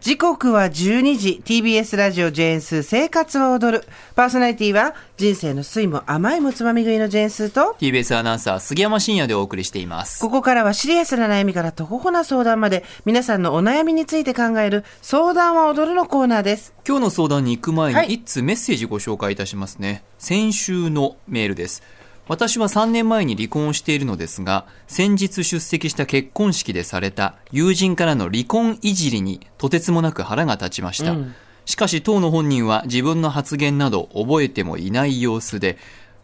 [0.00, 3.84] 時刻は12時 TBS ラジオジェーンスー生活は踊る。
[4.16, 10.22] パーソナリティは人生の酸いも甘いもつまみ食いのジェーンスーと TBS アナウンサー杉山真也でお送りしています。
[10.22, 16.72] ここからはシリアスな悩みからとほほな相談まで皆さんのお悩みについて考える相談は踊るのコーナーです。
[16.88, 18.14] 今日の相談に行く前に、はい。
[18.14, 20.02] 一通メッセージご紹介いたしますね。
[20.18, 21.82] 先週のメールです
[22.30, 31.34] 私は3年前に離婚をしているのですが先日出席した結婚式でされた友人からの離婚いじりにとてつもなく腹が立ちました、うん。
[31.64, 35.76] しかし当の本人は自分の発言など覚えてもいない様子で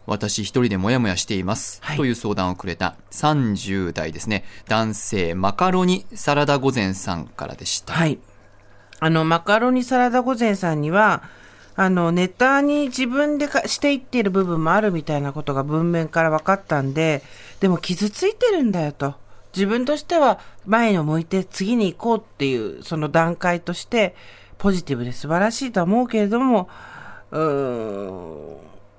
[0.05, 1.97] 私一人でモヤモヤしています、はい。
[1.97, 4.45] という相談をくれた30代ですね。
[4.69, 7.91] 男性マカロニサラダ御前さんからでした。
[7.91, 8.17] はい。
[9.01, 11.23] あのマカロニサラダ御前さんには
[11.77, 17.21] あのネタに自分でかしていっている部分もあるみたいなことが文面から分かったんで
[17.59, 19.15] でも傷ついてるんだよと。
[19.55, 24.15] 自分としては前を向いて次に行こうっていうその段階として
[24.57, 26.67] ポジティブで素晴らしいとは思うけれども
[27.31, 28.57] うーん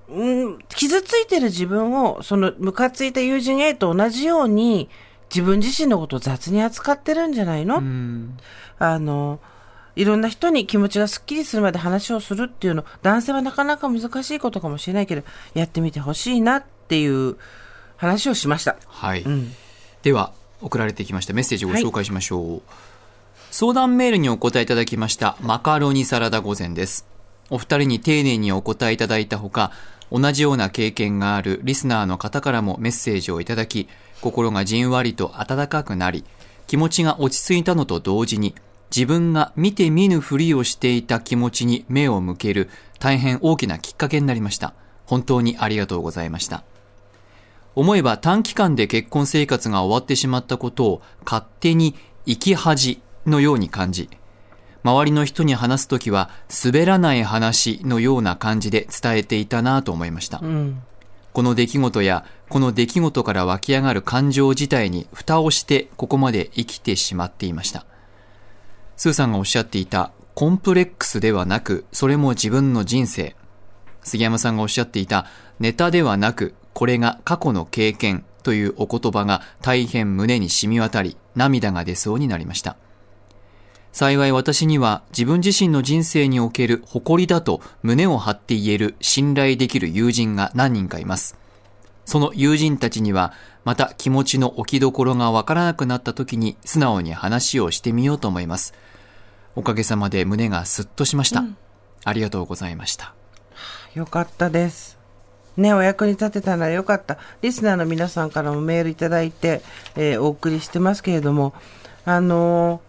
[0.08, 4.88] うん傷ついてる自分をそのムカついた友人 A と同じように
[5.34, 8.38] 自分自身のことを雑に扱ってるんじゃないの、うん。
[8.78, 9.40] あの、
[9.98, 15.22] いろんな人に気持ちがスッキリするまで話をするっていうの、男性はなかなか難しいことかもしれないけど、
[15.54, 17.36] やってみてほしいなっていう
[17.96, 18.76] 話をしました。
[18.86, 19.52] はい、うん。
[20.02, 20.32] では
[20.62, 22.62] 送られてきましたメッセージをご紹介しましょう、
[23.50, 27.06] 相談メールにお答えいただきましたマカロニサラダ御膳です
[27.50, 29.72] お二人に丁寧にお答えいただいたほか
[30.10, 33.88] 同じような経験があるリスナーの方からもメッセージをいただき
[34.20, 36.24] 心がじんわりと温かくなり
[36.66, 38.54] 気持ちが落ち着いたのと同時に
[38.94, 44.74] 自分が見て見ぬふりをしていた気持ちに目を向ける大変大きなきっかけになりました
[45.06, 46.64] 本当にありがとうございました
[47.74, 51.94] 思えば短期間で結婚生活が終わってしまったことを勝手に
[52.26, 54.10] 生き恥のように感じ、
[54.82, 56.30] 周りの人に話すときは
[56.64, 60.40] 滑らない話のような感じで伝えていたなと思いました。
[60.42, 60.82] うん。
[61.32, 67.86] この出来事やこの出来事から湧き上がる感情自体に蓋をしてここまで生きてしまっていました。
[68.98, 73.36] スーさんがおっしゃっていたコンプレックスではなくそれも自分の人生。
[74.02, 75.26] 杉山さんがおっしゃっていた
[75.60, 82.76] ネタではなくこれが過去の経験というお言葉が大変胸に染み渡り涙が出そうになりました。
[83.92, 91.36] 幸い私には自分自身の人生における誇りだと胸を張って言える信頼できる友人が何人かいます。
[92.08, 98.72] その友人たちにはまた気持ちの置きどころがわからなくなった時に素直に話をしてみようと思います。
[99.54, 101.44] おかげさまで胸がスッとしました。
[102.04, 103.12] ありがとうございました。
[103.94, 104.96] よかったです。
[105.58, 107.18] ね、お役に立てたならよかった。
[107.42, 109.60] リスナーの皆さんからもメールいただいて、
[109.94, 111.52] えーお送りしてますけれども、
[112.06, 112.88] あのー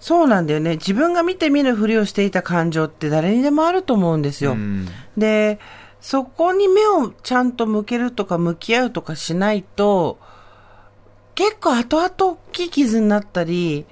[0.00, 0.76] そうなんだよね。
[0.76, 4.52] 自分が見て見ぬふりをしていた感情って誰にでもあると思うんですよ。
[4.52, 4.88] うん
[5.18, 5.58] で、
[6.00, 10.18] そこに目をちゃんと向けるとか向き合うとかしないと、
[11.34, 13.86] 結構後々大きい傷になったり、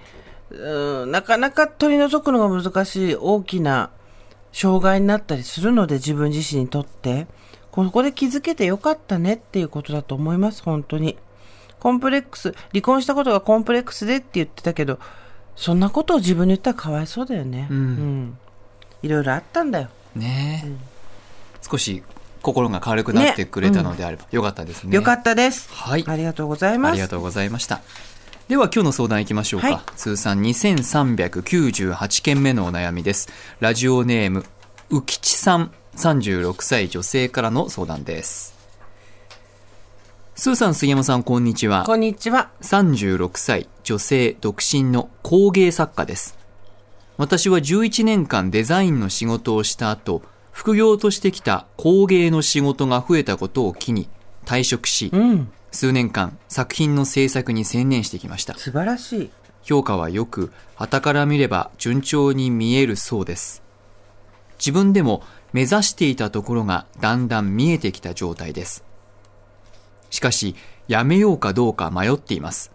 [0.51, 3.91] うんなかなか取り除くのが難しい大きな
[4.53, 7.27] 障害になったりするので自分自身にとって、
[7.71, 11.19] ここで気づけてよかったねっていうことだと思います、本当に。
[11.79, 14.99] コンプレックス、離婚したことがコンプレックスでって言ってたけど、
[15.57, 17.69] そんなことを自分に言ったらかわいそうだよね。
[17.71, 18.39] うんん
[19.03, 19.89] いろいろあったんだよ。
[20.15, 20.73] ねえ、
[21.69, 22.03] 少し
[22.43, 24.95] 心が軽くなってくれたのであれば、よかったですね。
[24.95, 25.69] よかったです。
[25.73, 26.93] はいありがとうございます。
[26.93, 27.81] ありがとうございました。
[28.49, 29.67] では今日の相談いきましょうか。
[29.67, 33.29] はい通算2398件目のお悩みです。
[33.61, 34.45] ラジオネーム、
[34.91, 38.55] うきちさん、36歳女性からの相談です。
[40.37, 41.85] スーさん、杉山さん、こんにちは。
[41.85, 42.51] こんにちは。
[42.61, 46.37] 36歳女性独身の工芸作家です
[47.17, 50.23] 私は11年間デザインの仕事をした後
[50.57, 54.09] 副業としてきた工芸の仕事が増えたことを機に
[54.47, 55.53] 退職しうん。
[55.71, 58.55] 数年間作品の制作に専念してきました。
[58.55, 59.31] 素晴らしい。
[59.63, 63.63] 評価は良く傍から見れば順調に見えるそうです。
[64.59, 65.23] 自分でも
[65.53, 68.83] 目指していたところがだんだん見えてきた状態です。
[70.09, 70.57] しかし
[70.89, 72.73] やめようかどうか迷っています。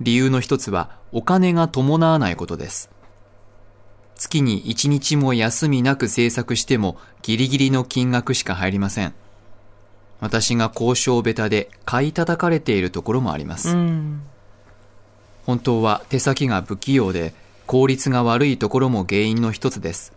[0.00, 2.90] 理由の一つはお金が伴わないことです
[4.16, 9.14] 月に一日も休みなく制作してもギリギリの金額しか入りません。
[10.20, 14.22] 私が交渉下手で買い叩かれているところもあります、うん。
[15.44, 17.34] 本当は手先が不器用で
[17.66, 20.12] 効率が悪いところも原因の一つです。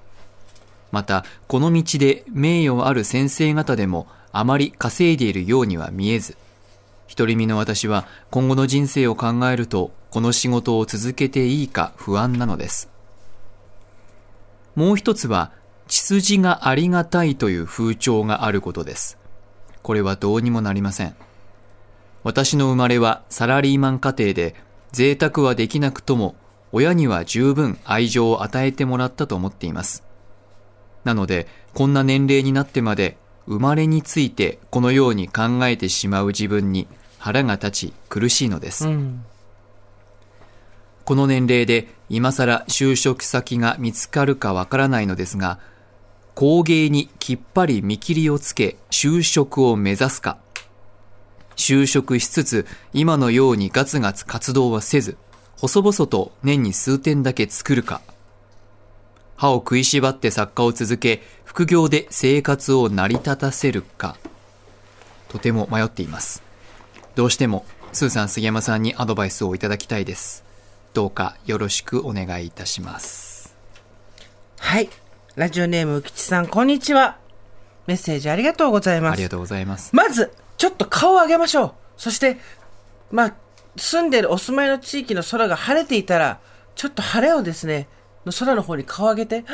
[0.92, 6.38] またこの道で名誉ある先生方でもあまり稼いでいるようには見えず。
[7.14, 12.90] 独り身の私は今後の人生を考えるとこの仕事を続けていいか不安なのです
[14.78, 15.52] もう一つは、
[15.88, 19.18] 血筋がありがたいという風潮があることです。
[19.82, 21.16] これはどうにもなりません。
[22.24, 24.54] 私の生まれはサラリーマン家庭で、
[24.92, 26.36] 贅沢はできなくとも、
[26.72, 30.04] 親には十分愛情を与えてもらったと思っています。
[31.04, 36.88] なので、こんな年齢になってまで、生まれについてこのように考えてしまう自分に
[37.18, 38.88] 腹が立ち苦しいのです。
[38.88, 39.26] うん。
[41.08, 45.58] この年齢で今更就職先が見つかるかわからないのですが、
[46.36, 50.38] 工芸にきっぱり見切りをつけ就職を目指すか、
[51.56, 55.16] 就職しつつ今のようにガツガツ活動はせず、
[55.56, 58.02] 細々と年に数点だけ作るか、
[59.38, 64.18] 歯を食いしばって作家を続け、副業で生活を成り立たせるか、
[65.30, 66.44] とても迷っています。
[67.16, 70.46] どうしても、スーさん杉山さんにアドバイスをいただきたいです。
[70.98, 73.56] どうかよろしくお願いいたします。
[74.58, 74.90] はい。
[75.36, 77.20] ラジオネーム、うきちさん、こんにちは。
[77.86, 79.14] メッセージありがとうございます。
[79.14, 79.96] ありがとうございます。
[79.96, 81.74] まず、ちょっと顔を上げましょう。
[81.98, 82.38] そして、
[83.12, 83.36] まあ、
[83.76, 86.40] 住んでるお住まいの地域の空が晴れていたら、
[86.74, 87.88] ちょっと晴れをですね、
[88.26, 89.46] の空の方に顔を上げて、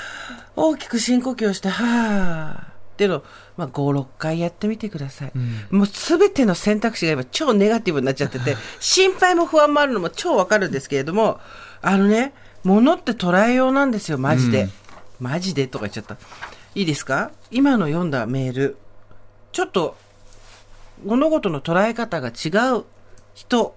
[0.56, 3.24] 大きく深呼吸をして、はぁっていうのを、
[3.58, 5.32] まあ、5、6回やってみてください。
[5.70, 11.38] もうすべての選択肢が今超ネガティブになっちゃってて、 心配も不安もあるのも超わかるんですけれども、
[11.82, 12.32] あのね、
[12.64, 14.62] 物って捉えようなんですよ、マジで。
[14.62, 14.72] うん
[15.18, 16.18] マジでとか言っちゃった。
[16.74, 17.30] いいですか？
[17.50, 18.76] 今の読んだメール。
[19.50, 19.96] ちょっと
[21.04, 22.84] 物事の捉え方が違う
[23.34, 23.74] 人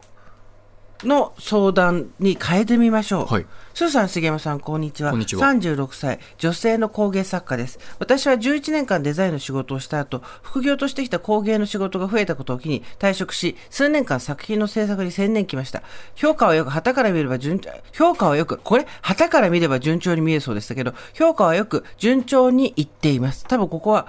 [1.03, 3.25] の相談に変えてみましょう。
[3.25, 3.45] はい
[3.79, 5.11] スーさん、杉山さん、こんにちは。
[5.11, 7.79] こんにちは36歳、女性の工芸作家です。
[7.97, 15.81] 私は11年間デザインの仕事をした後、副業としてきた工芸の仕事が増えたことを機に退職し、数年間作品の制作に専念きました。
[16.15, 23.45] 評価はよく、旗から見れば順調、評価はよく、これ、旗から見れば順調に見えるそうでしたけど、評価はよく、順調にいっています。
[23.45, 24.07] 多分ここは、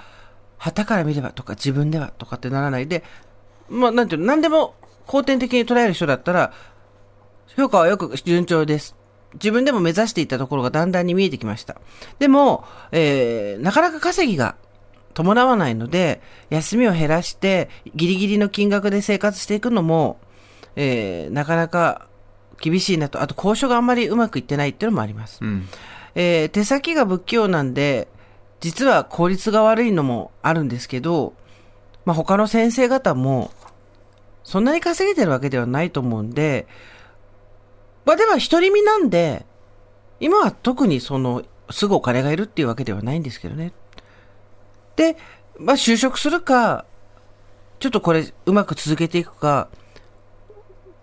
[0.58, 3.04] 旗から見ればとか自分ではとかってならないで、
[3.68, 4.74] まあ、なんていうの、何でも
[5.06, 6.52] 後天的に捉える人だったら、
[7.56, 8.96] 評価はよく順調です。
[9.34, 11.80] 自分でも目指していたところがだんだんに見えてきました。
[12.18, 14.56] でも、えー、なかなか稼ぎが
[15.14, 16.20] 伴わないので、
[16.50, 20.18] 休みを減らして、ギリギリの金額で生活していくのも、
[20.76, 22.08] えー、なかなか
[22.60, 23.20] 厳しいなと。
[23.20, 25.38] あと、交渉があんまりうまくいってないっていうのもあります。
[25.42, 25.68] うん。
[26.14, 28.08] えー手先が不器用なんで、
[28.60, 31.34] 実は効率が悪いのもあるんですけど、
[32.04, 33.50] まあ、他の先生方も、
[34.42, 36.66] そんなに稼げてるわけではないと思うんで、
[38.04, 39.46] まあ、でも独り身なんで、
[40.20, 43.72] 今は特にその、すぐお金がいるっていうわけではないんですけどね。
[44.96, 45.16] で、
[45.58, 46.84] まあ、就職するか、
[47.78, 49.68] ちょっとこれうまく続けていくか、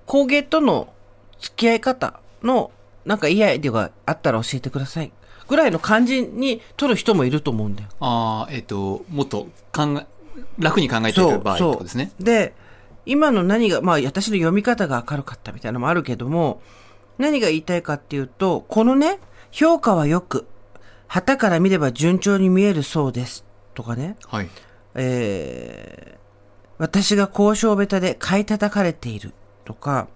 [0.06, 0.94] 工芸との
[1.40, 2.72] 付き合い方の、
[3.06, 5.12] なんかいいアイデアがあったら教えてください。
[5.48, 7.90] ぐらいの感じに取る人もいると思うんだよ。
[8.00, 10.06] ああ、えっ、と、もっと考え、
[10.60, 12.12] 楽に考えている場合ってことですね。
[12.20, 12.54] で、
[13.06, 16.62] 今の何が、まあ私の読み方が明るかったみたいなのもあるけども、
[17.18, 19.20] 何が言いたいかっていうと、このね、
[19.52, 20.48] 評価はよく、
[21.08, 23.46] 旗から見れば順調に見えるそうです。
[23.74, 24.50] とかね、はい。
[24.96, 26.20] えー、
[26.78, 29.34] 私が交渉下手で買い叩かれている。
[29.64, 30.08] とか、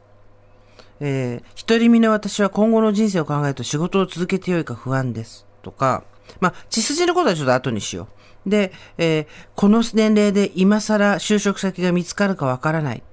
[0.99, 5.45] えー、独り身の私は今後の人生を考えると仕事を続けてよいか不安です。
[5.61, 6.03] とか、
[6.39, 8.07] まあ、血筋のことはちょっと後にしよ
[8.45, 8.49] う。
[8.49, 13.03] で、えーこの年齢で今更就職先が見つかるかわからない。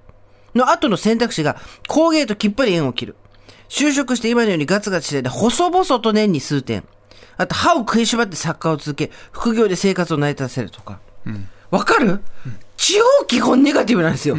[0.54, 3.16] の後の選択肢が工芸ときっぱり縁を切る。
[3.68, 6.84] 就職して今のようにガツガツしてて、細々と年に数点。
[7.36, 11.00] あと歯を食いしばって作家を続け、副業で生活を成り立たせるとか。
[11.70, 12.20] わ、かる、
[12.76, 12.94] 超
[13.26, 14.36] 基本ネガティブなんですよ。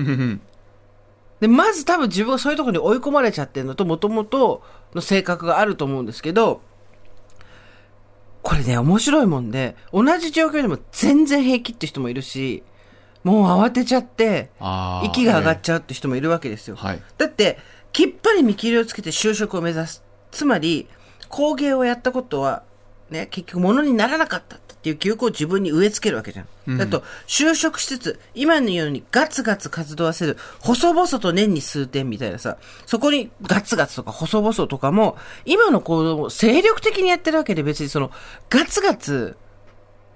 [1.39, 6.61] で、まず多分自分がそういうところに追い込まれちゃってるのと、もともとの性格があると思うんですけど、
[8.41, 12.63] これね、面白いもんで、同じ状況でも全然平気って人もいるし、
[13.23, 14.49] もう慌てちゃって。
[15.03, 16.75] 息が上がっちちゃうって人もいるわけですよ。
[16.75, 17.01] はい。
[17.17, 17.59] だって、
[17.91, 20.03] きっぱり見切りをつけて就職を目指す。
[20.31, 20.87] つまり、
[21.27, 22.63] 工芸をやったことは、
[23.09, 26.77] ね、結局物にならなかったっていう記憶を自分に植え付けるわけじゃん。
[26.77, 38.11] だと、就職しつつ、今のようにガツガツ活動はせず、細々と年に数点みたいなさ、そこにガツガツとか細々とかも、今の行動も精力的にやってるわけで別にその、
[38.49, 39.35] ガツガツ、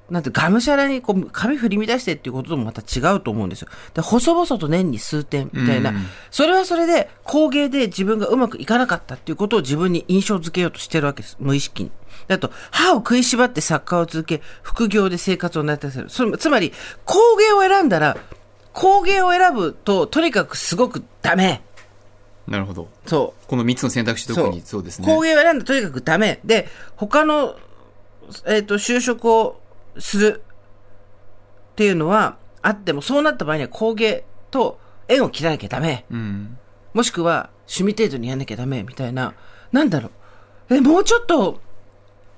[0.10, 3.70] なんて、がむしゃらにこう、髪振り乱してっていうことともまた違うと思うんですよ。
[3.94, 11.38] で、細々と年に数点みたいな、うんそれはそれで工芸で自分がうまくいかなかったっていうことを自分に印象付けようとしてるわけです。
[11.40, 11.92] 無意識に。
[12.28, 16.38] だと、歯を食いしばって作家を続け、副業で生活を成り立たせる。
[16.38, 16.74] つまり、
[17.06, 18.18] 工芸を選んだら、
[18.74, 21.62] 工芸を選ぶと、とにかくすごくダメ。
[22.48, 22.90] なるほど。
[23.06, 23.48] そう。
[23.48, 25.08] この3つの選択肢特にそうですね。
[25.08, 26.40] 工芸を選んだらとにかくダメ。
[26.44, 27.56] で、他の
[28.46, 29.60] えっ、と、就職を
[29.98, 30.44] する
[31.74, 36.06] っていうのはあっても、そうなった場合には工芸と縁を切らなきゃダメ。
[36.12, 36.58] うん。
[36.94, 39.34] もしくは趣味程度にやんなきゃダメみたいな、
[39.72, 40.10] なんだろ
[40.70, 40.76] う。
[40.76, 41.62] え、もうちょっと、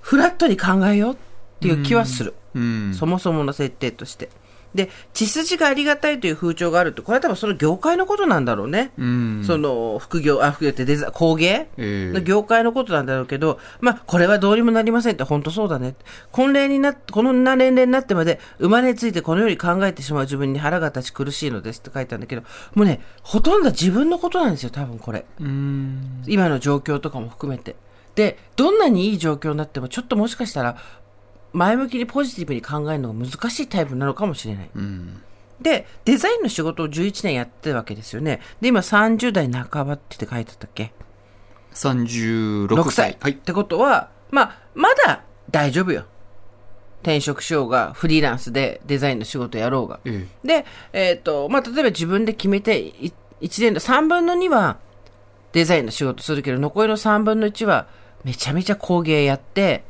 [0.01, 1.17] フラットに考えようっ
[1.59, 2.33] ていう気はする。
[2.53, 2.93] うん。
[2.93, 4.29] そもそもの設定として。
[4.75, 8.91] で、血筋がありがたいという風潮があるって、これは多分その業界のことなんだろうね。
[8.97, 9.43] うん。
[9.45, 11.67] その、副業、あ、副業ってデザ工芸？
[11.77, 15.95] ええの業界のことなんだろうけど、まあ、これはどうにもなりませんって、本当そうだね。
[16.31, 25.25] 婚齢になっこんな年齢になってまで、生まれについてこのように考えてしまう自分に腹が立ち苦しいのですって書いたんだけど、もうね、ほとんど自分のことなんですよ、多分これ。
[25.39, 26.23] うん。
[26.27, 27.75] 今の状況とかも含めて。
[28.15, 30.77] で、どんなにいい状況になっても、ちょっともしかしたら、
[31.55, 34.69] 前向きにポジティブに考えるのが難しいタイプなのかもしれない。
[34.75, 35.21] うん。
[35.61, 38.41] で、デザインの仕事を11年やってるわけですよね。
[38.59, 40.91] で、今30代半ばって書いてあったっけ
[41.73, 42.91] ？36 ?6 歳。
[42.91, 43.17] 歳。
[43.21, 43.35] はいっ。
[43.37, 46.03] てことは、まあ、まだ大丈夫よ。
[47.01, 50.01] 転職しようが、フリーランスでデザインの仕事やろうが。
[50.03, 54.77] えで、えっ、と、まあ、例えば自分で決めて、い1年の3分の2は
[55.53, 57.87] デザインの仕事するけど、残りの3分の1は
[58.25, 59.85] めちゃめちゃ工芸やって、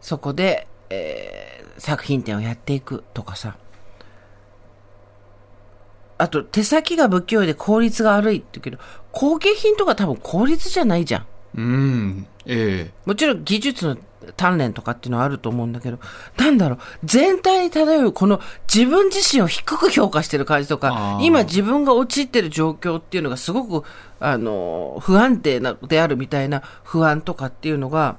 [0.00, 3.56] そこで、えー作品展をやっていくとかさ。
[6.18, 8.78] あと、手先が不器用で効率が悪いって言うけど、
[9.12, 11.22] 工芸品とか多分効率じゃないじゃん。
[11.22, 11.26] え
[11.58, 12.26] うん。
[12.46, 13.96] えもちろん技術の
[14.36, 16.00] 鍛錬とかっていうのはあると思うんだけど、
[16.36, 18.40] なんだろう、全体に漂うこの
[18.72, 23.86] 自分自身を低く評価してる感じとか今自分が陥ってる状況っていうのがすごく、
[24.18, 28.18] あの、不安定な、であるみたいな不安とかっていうのが、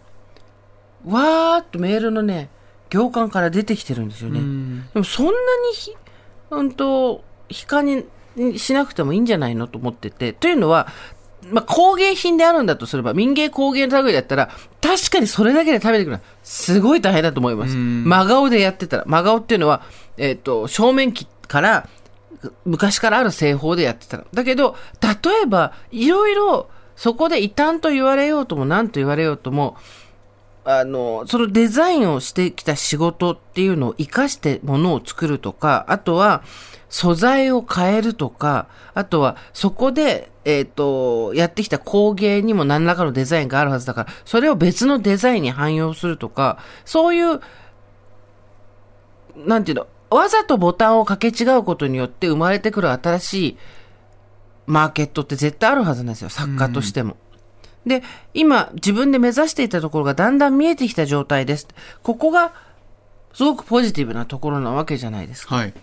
[1.05, 2.49] わーっとメールのね、
[2.89, 4.39] 行間から出てきてるんですよえね。
[4.39, 4.87] うん。
[4.93, 5.37] でもそんなに
[5.73, 5.95] ひ、
[6.51, 8.05] うんと、悲観に
[8.35, 10.33] にしなくてもいいんじゃないのと思ってて。
[10.33, 10.87] というのは、
[11.51, 14.49] まあ、工芸品であるんだとすれば、民芸工芸の類だったら、
[14.81, 17.75] 確かにそれだけで食べてくるのは、すごい大変だと思います。
[17.75, 19.03] うん真顔でやってたら。
[19.05, 19.83] 真顔っていうのは、
[20.17, 21.89] えっ、と、正面機から、
[22.65, 24.25] 昔からある製法でやってたら。
[24.33, 29.77] だけど、例えば、いろいろ、そこで異端と言われようとも、何と言われようとも、
[30.65, 36.43] あの、そのデザインをしてきた仕事っていうのを活かしてものを作るとか、あとは
[36.89, 47.39] 素材を変えるとか、あとはそこで、えっ、と、やってきた工芸にも何らかのデザインがあるはずだから、それを別のデザインに汎用するとか、そういう、
[49.35, 53.57] なんていうの、わざとボタンを掛け違うことによって生まれてくる新しい
[54.65, 57.17] マーケットって絶対あるはずなんですよ、作家としても。
[57.85, 61.67] で、今、自分で目指していたところがだんだん見えてきた状態です。
[62.03, 62.53] ここが、
[63.33, 65.55] すごくポジティブなところなわけじゃないですか。
[65.55, 65.73] はい。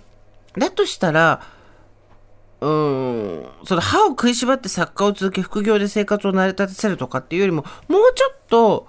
[0.59, 1.43] だとしたら、
[2.61, 8.89] うーん、その歯を食いしばって作家を続け、副業で生活を成り立たせるとかっていうよりも、もうちょっと、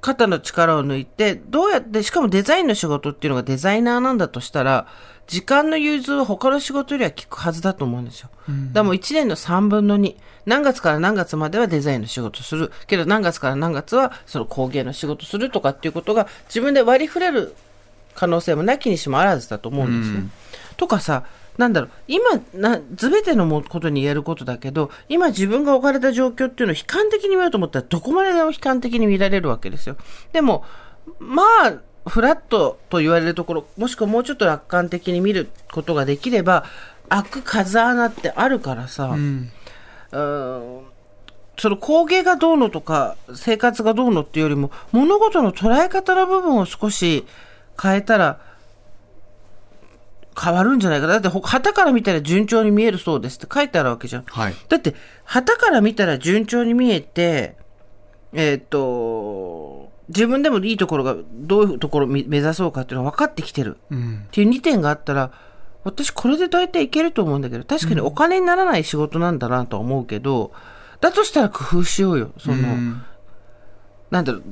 [0.00, 4.86] 肩の力を抜いて、どうやって、しかもデザインの仕事っていうのがデザイナーなんだとしたら、
[5.26, 8.30] 時間の融通は他の仕事よりは効くはずだと思うんですよ。
[8.48, 10.16] だからもう1年の3分の2。
[10.44, 12.72] 何月から何月まではデザインの仕事する。
[12.86, 17.54] けど何月から何月はその工芸の仕事するとかっていうことが自分で割り振れる
[18.14, 20.28] 可能性もなきにしもあらずだと思うんですね。
[20.76, 21.24] とかさ、
[21.58, 22.24] なんだろう、今、
[22.54, 29.96] な、すべてのもことに言えることだけど、今自分が置かれた状況っていうのを悲観的に見ようと思ったら、どこまででも悲観的に見られるわけですよ。
[30.32, 30.64] でも、
[31.18, 31.74] まあ、
[32.06, 36.64] フラットと言われるところ、もしくはもうちょっと楽観的に見ることができれば、
[37.08, 39.52] 開く風穴ってあるからさ、うん。
[40.12, 40.92] うーん
[41.58, 47.26] その工芸がどうのとか、生活がどうのっていうよりも、物事の捉え方の部分を少し
[47.80, 48.40] 変えたら、
[50.40, 51.12] 変わるんじゃないかな。
[51.14, 54.24] だって、ほ旗から見たら順調に見えるそうですって書いてあるわけじゃん。
[54.24, 54.54] はい。
[54.68, 54.94] だって、
[55.24, 57.54] 旗から見たら順調に見えて、
[58.32, 63.78] えーっと、自分でもいいところが、どういうところをみ目指そうかっていうのが分かってきてる。
[63.90, 64.24] うん。
[64.28, 65.32] っていう2点があったら、
[65.84, 70.52] 私これで大体いけると思うんだけど、確かにお金にならない仕事なんだなとは思うけど、
[71.00, 72.30] だとしたら工夫しようよ。
[72.38, 73.02] その、うん
[74.10, 74.42] なんだろう、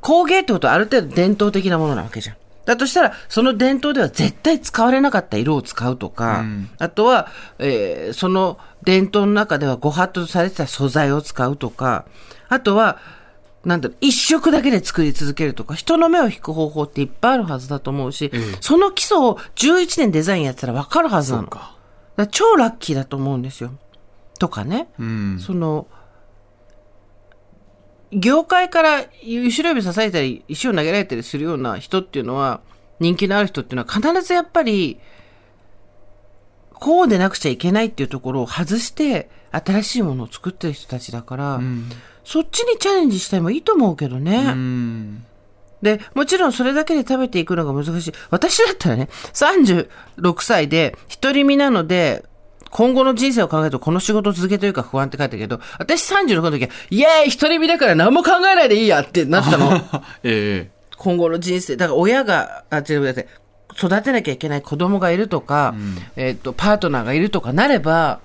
[0.00, 2.36] 工芸ってことはある程度伝統的なものなわけじゃん。
[2.64, 7.28] だとしたら、その伝統では絶対使われなかった色を使うとか、うんあとは、
[7.58, 12.06] えーその伝統の中ではご法度とされてた素材を使うとか、
[12.48, 12.98] あとは、
[13.64, 21.44] なんだろう、一色だけで作り続けるとか、人の目を引く方法っていっぱいあるはずだと思うし、ええその基礎を11年デザインやってたら分かるはずなの。
[21.44, 21.76] だかか。
[22.16, 23.72] ら超ラッキーだと思うんですよ。
[24.38, 24.88] とかね。
[24.98, 25.38] うん。
[25.38, 25.86] その、
[28.12, 32.60] 業界から後ろ指刺されたり、石を投げられたりするような人っていうのは、
[33.00, 34.98] 人気のある人っていうのは必ずやっぱり、
[36.74, 41.88] こうでなくちゃいけないっていうところを外して、新しいものを作ってる人たちだから、うん。
[42.24, 44.44] そっちにチャレンジしてもいいと思うけどね。
[44.48, 45.24] うん。
[45.82, 48.12] で、もちろんそれだけで食べていくのが難しい。
[48.30, 52.24] 私だったらね、36歳で、独り身なので、
[52.70, 59.76] 今後の人生を考えるとこの仕事を続けてるか不安って書いたけど、私36の時は、イエーイ独り身だから何も考えないでいいやってなったの。
[60.22, 61.76] ええ今後の人生。
[61.76, 63.26] だから親が、あ、違う、だって、
[63.76, 65.74] 育てなきゃいけない子供がいるとか、
[66.14, 68.20] えっ、と、パートナーがいるとかなれば、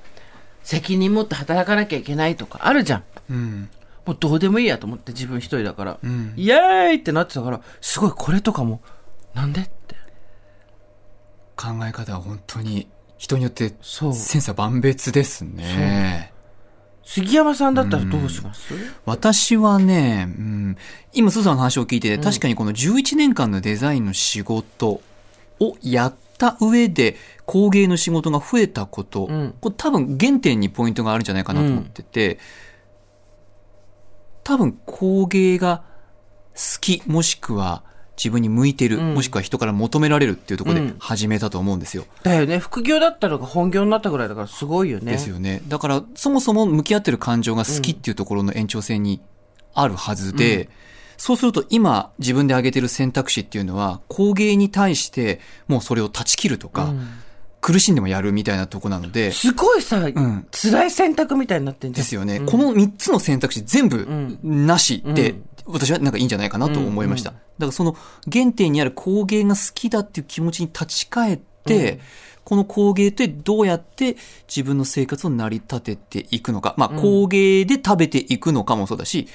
[0.61, 3.03] 責任持って働かなきゃいけないとかあるじゃん。
[3.31, 3.69] うん。
[4.07, 6.33] もうどうでもいいやと思って自分一人だから、ん。
[6.37, 8.81] イエーイってなってたから、すごいこれとかも、
[9.33, 9.95] なんでって。
[11.57, 12.87] 考え方は本当に
[13.17, 16.31] 人によって千差万別ですね。
[17.03, 18.73] 杉山さんだったらどうします、
[19.05, 20.77] 私はね、うん、
[21.13, 25.01] 今、スーさんの話を聞いてて、確かにこの11年間のデザインの仕事
[25.59, 29.55] をやった上で、工芸の仕事が増えたこと、うん。
[29.61, 32.39] これ多分原点にポイントがあるんじゃないかなと思ってて、
[34.47, 35.83] 多分工芸が
[36.53, 37.83] 好き、もしくは
[38.15, 42.05] 自分に向いてる、うんもしくは人から求められるっていうところでうん始めたと思うんですよ。
[42.23, 42.57] だよね。
[42.57, 45.11] 副業だったのが本業になったぐらいだからすごいよね。
[45.11, 45.61] ですよね。
[45.67, 49.19] だから、そもそも向き合ってる感情が好きっていうところの延長線に
[49.73, 50.69] あるはずで、
[51.17, 57.09] そうすると今自分で挙げてる選択肢っていうのは、工芸に対してもうそれを断ち切るとか、うん
[57.67, 62.01] 苦しんでもやるみたいなとこなので、すごいさ、ん辛い選択みたいになってんじゃん。
[62.01, 62.37] ですよね。
[62.37, 67.31] うんこの3つの選択肢全部んなしで、うん私はなんかいいんじゃないかなと思いました。
[67.31, 67.97] うんだからその
[68.31, 71.99] 原点にある工芸が好きだっていう気持ちに立ち返って、うん
[72.45, 74.15] この工芸ってどうやって
[74.47, 76.73] 自分の生活を成り立てていくのか。
[76.77, 79.27] まあ工芸で食べていくのかもそうだし、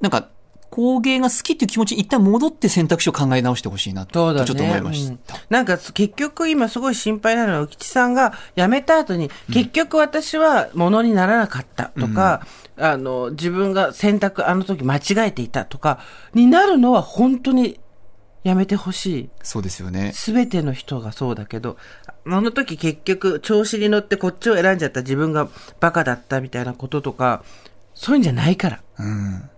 [0.00, 0.30] なんか
[0.76, 4.44] 工芸が好きっていう気持ちに一旦戻って選択肢を考え直してほしいなと。
[4.44, 5.34] ちょっと思いました。
[5.34, 16.00] うんなんか結局今すごい心配なのは、浮吉さんが辞めた後に、結局私はものにならなかったとか、あの、自分が選択あの時間違えていたとか、
[16.34, 17.80] になるのは本当に
[18.44, 19.30] やめてほしい。
[19.42, 20.12] そうですよね。
[20.12, 25.48] すべての人がそうだけど、あの時結局調子に乗ってこっちを選んじゃった自分が
[25.80, 27.44] バカだったみたいなこととか、
[27.94, 28.82] そういうんじゃないから。
[28.98, 29.50] うん。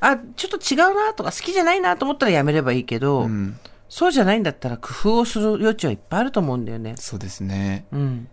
[0.00, 3.58] あ、ちょっと違うなとか好きじゃないなと思ったらやめればいいけど、うん。
[3.88, 6.94] そうじゃないんだったら工夫をする余地はいっぱいあると思うんだよね。
[6.98, 7.86] そうですね。
[7.92, 8.28] うん。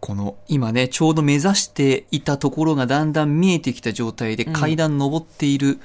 [0.00, 5.80] この今ね、ちょうど目指していたところがだんだん見えてきた状態で階段登っている、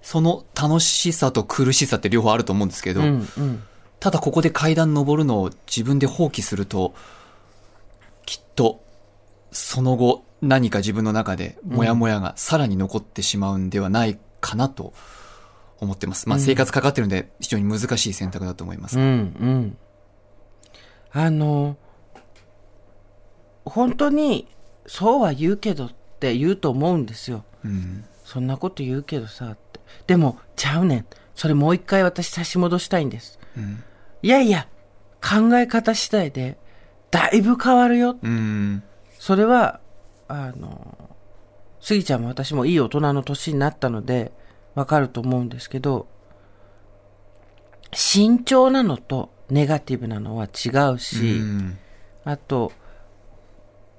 [0.00, 3.62] その楽しさと苦しさって両方あると思うんですけど、うん、うん。
[4.00, 6.94] ただここで階段登るのを自分で放棄すると、
[8.24, 8.82] きっと
[9.52, 14.20] その後何か自分の中でモヤモヤがさらに残ってしまうんではないか
[14.56, 14.92] なと
[15.80, 16.28] 思ってます。
[16.28, 18.98] まあ生活かかってるんで非常に難しい選択だと思います。
[18.98, 19.76] うん、うん。
[21.12, 21.76] あの、
[23.64, 24.48] 本当に、
[24.86, 27.44] そうは言うけどって言うと思うんですよ。
[27.64, 28.04] うん。
[28.24, 29.80] そんなこと言うけどさって。
[30.06, 31.06] でも、ちゃうねん。
[31.34, 33.38] それもう一回私差し戻したいんです。
[33.56, 33.82] うん。
[34.22, 34.68] いやいや、
[35.20, 36.58] 考え方次第で、
[37.10, 38.16] だいぶ変わるよ。
[38.22, 38.82] うん。
[39.18, 39.80] それは、
[40.28, 41.11] あの、
[41.82, 44.32] スギちゃんも私もいい大人の年になったので、
[44.74, 46.06] わかると思うんですけど、
[47.92, 51.78] 慎重なのとネガティブなのは違うし、うん。
[52.24, 52.72] あと、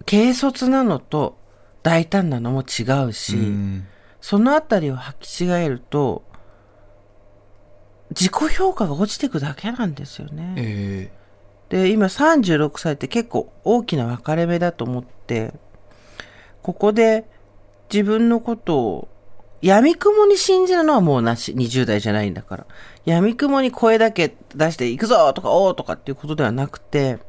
[0.09, 1.37] 軽率なのと
[1.83, 3.87] 大胆なのも違うし、うん。
[4.21, 6.23] そのあたりを履き違えると、
[8.11, 10.53] 自己評価が落ちていくだけなんですよね。
[10.55, 11.11] え
[11.67, 15.53] で、今36歳って結構大きな分かれ目だと思って、
[16.61, 17.32] ここで
[17.93, 19.07] 自分のことを
[19.61, 21.53] 闇雲に信じるのはもうなし。
[21.53, 22.67] 20代じゃないんだから。
[23.05, 27.19] 闇雲に声だけ出して行くぞとかおーとかっていうことではなくて、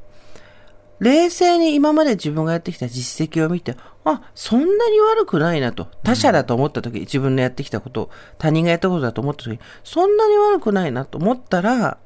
[0.98, 5.87] 冷静に今まで自分がやってきた実績を見て、あ、そんなに悪くないなと。
[6.03, 11.98] 他者だと思った時、自分のやってきたこと、他人がやったことだと思った時、そんなに悪くないなと思ったら、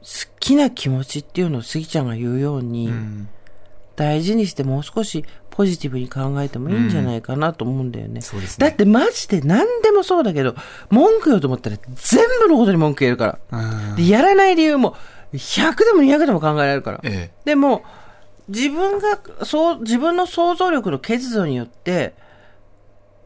[0.00, 0.06] 好
[0.40, 3.28] きな気持ちっていうのをスギちゃんが言うように、えうん
[3.98, 5.24] 大事にしてもう少し
[5.58, 8.20] ポジティブに考えてもいいんじゃないかなと思うんだよね。
[8.20, 8.68] そうですね。
[8.68, 10.54] だってマジで何でもそうだけど、
[10.88, 13.58] 文句言おうと思ったら全部のことに文句言えるから。
[13.58, 14.94] うんでやらない理由も
[15.32, 17.00] 100でも200でも考えられるから。
[17.02, 17.82] えでも、
[18.46, 22.14] 自分が、そう、自分の想像力の欠如によって、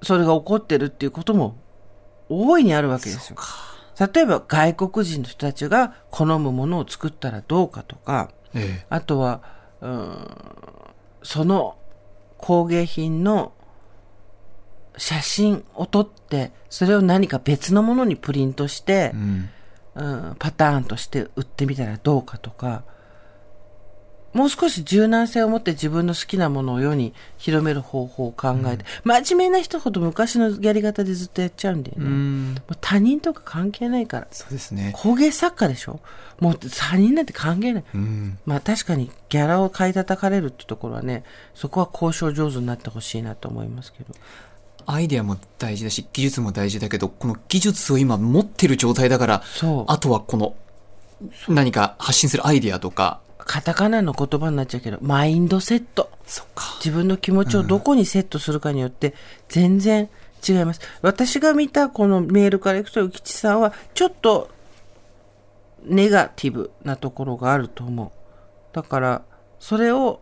[0.03, 1.59] それが起こってるっていうことも
[2.31, 3.37] 大いにあるわけですよ。
[4.15, 9.43] 例えば外国人の人たちが好むものを作ったらどうかとか、ええあとは、
[9.83, 10.93] うーん
[11.23, 11.77] その
[12.43, 13.53] 工芸品の
[14.99, 19.49] 写真を撮って、それを何か別のものにプリントしてえ、うん。
[19.95, 20.03] う
[20.33, 22.85] ん、パターンとして売ってみたらどうかとか、
[24.33, 32.05] もう少し柔軟性を持って自分の好きなものを世に広める方法を考えて、真面目な人ほど昔のやり方でずっとやっちゃうんだよね。
[32.05, 32.55] うん。
[32.55, 34.29] もう他人とか関係ないから。
[34.31, 34.93] そうですね。
[34.95, 36.01] 工芸作家でしょ？
[36.41, 37.85] もう他人なんて関係ない。
[37.95, 38.39] うん。
[38.47, 44.15] まあ確かにギャラを買い叩かれるってところはね、そこは交渉上手になってほしいなと思いますけど。
[44.85, 49.43] アイデアも大事だし、技術も大事だけど、この技術を今持ってる状態だから。
[49.87, 50.57] あとはこの、
[51.49, 56.11] 何か発信するアイデアとか、カタカナの言葉になっちゃうけど、マインドセット。
[56.85, 59.15] 自分の気持ちをどこにセットするかによって
[59.49, 60.09] 全然
[60.47, 60.81] 違います。
[61.03, 64.51] 私が見たこのメールからいくと、浮吉さんはちょっと
[65.85, 68.11] ネガティブなところがあると思う。
[68.75, 69.23] だから、
[69.59, 70.21] それを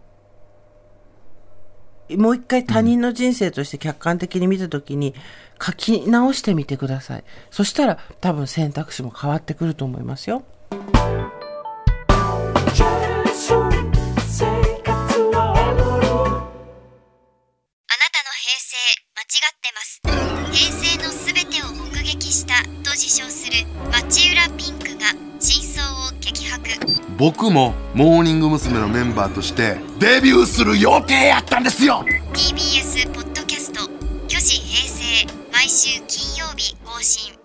[2.16, 5.14] もう一回他人の人生として客観的に見たときに
[5.62, 7.24] 書き直してみてください。
[7.50, 10.42] そしたら多分選択肢も変わってくると思いますよ。
[24.40, 26.70] 町浦ピンクが真相を激白。
[27.18, 28.78] 僕もモーニング娘。
[28.78, 32.04] のメンバーとしてデビューする予定やったんですよ。
[32.32, 33.80] TBS ポッドキャスト
[34.28, 37.39] 「虚子平成」毎週金曜日更新